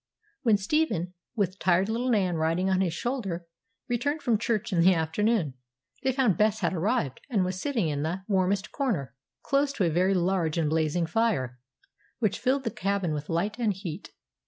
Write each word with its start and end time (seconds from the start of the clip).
When 0.41 0.57
Stephen, 0.57 1.13
with 1.35 1.59
tired 1.59 1.87
little 1.87 2.09
Nan 2.09 2.33
riding 2.37 2.71
on 2.71 2.81
his 2.81 2.91
shoulder, 2.91 3.45
returned 3.87 4.23
from 4.23 4.39
church 4.39 4.73
in 4.73 4.81
the 4.81 4.95
afternoon, 4.95 5.53
they 6.01 6.11
found 6.11 6.37
Bess 6.37 6.61
had 6.61 6.73
arrived, 6.73 7.21
and 7.29 7.45
was 7.45 7.61
sitting 7.61 7.87
in 7.87 8.01
the 8.01 8.23
warmest 8.27 8.71
corner, 8.71 9.13
close 9.43 9.71
to 9.73 9.83
a 9.85 9.91
very 9.91 10.15
large 10.15 10.57
and 10.57 10.71
blazing 10.71 11.05
fire, 11.05 11.59
which 12.17 12.39
filled 12.39 12.63
the 12.63 12.71
cabin 12.71 13.13
with 13.13 13.29
light 13.29 13.59
and 13.59 13.73
heat. 13.73 14.09